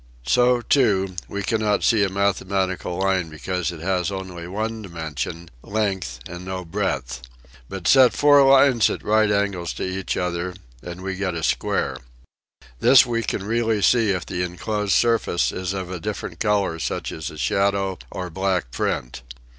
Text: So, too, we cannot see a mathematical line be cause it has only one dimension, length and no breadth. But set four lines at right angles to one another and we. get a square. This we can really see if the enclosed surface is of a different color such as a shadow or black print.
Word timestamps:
So, 0.25 0.61
too, 0.61 1.13
we 1.27 1.43
cannot 1.43 1.83
see 1.83 2.03
a 2.03 2.09
mathematical 2.09 2.97
line 2.97 3.29
be 3.29 3.37
cause 3.37 3.71
it 3.71 3.81
has 3.81 4.11
only 4.11 4.47
one 4.47 4.81
dimension, 4.81 5.51
length 5.61 6.21
and 6.27 6.43
no 6.43 6.65
breadth. 6.65 7.21
But 7.69 7.87
set 7.87 8.13
four 8.13 8.41
lines 8.41 8.89
at 8.89 9.03
right 9.03 9.29
angles 9.29 9.73
to 9.73 9.87
one 9.87 10.03
another 10.17 10.55
and 10.81 11.03
we. 11.03 11.13
get 11.13 11.35
a 11.35 11.43
square. 11.43 11.97
This 12.79 13.05
we 13.05 13.21
can 13.21 13.43
really 13.45 13.83
see 13.83 14.09
if 14.09 14.25
the 14.25 14.41
enclosed 14.41 14.93
surface 14.93 15.51
is 15.51 15.71
of 15.71 15.91
a 15.91 15.99
different 15.99 16.39
color 16.39 16.79
such 16.79 17.11
as 17.11 17.29
a 17.29 17.37
shadow 17.37 17.99
or 18.09 18.31
black 18.31 18.71
print. 18.71 19.21